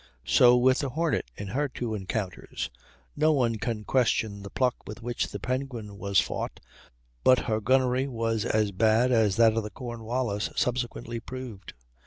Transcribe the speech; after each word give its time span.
So 0.25 0.57
with 0.57 0.79
the 0.79 0.89
Hornet 0.89 1.29
in 1.37 1.49
her 1.49 1.69
two 1.69 1.93
encounters; 1.93 2.71
no 3.15 3.31
one 3.31 3.57
can 3.59 3.83
question 3.83 4.41
the 4.41 4.49
pluck 4.49 4.87
with 4.87 5.03
which 5.03 5.27
the 5.27 5.39
Penguin 5.39 5.99
was 5.99 6.19
fought, 6.19 6.59
but 7.23 7.37
her 7.45 7.61
gunnery 7.61 8.07
was 8.07 8.43
as 8.43 8.71
bad 8.71 9.11
as 9.11 9.35
that 9.35 9.55
of 9.55 9.61
the 9.61 9.69
Cornwallis 9.69 10.49
subsequently 10.55 11.19
proved. 11.19 11.75